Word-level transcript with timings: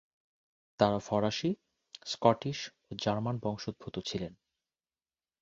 তারা 0.79 0.99
ফরাসি, 0.99 1.51
স্কটিশ 2.05 2.59
ও 2.87 2.91
জার্মান 2.95 3.35
বংশোদ্ভূত 3.43 3.95
ছিলেন। 3.99 4.33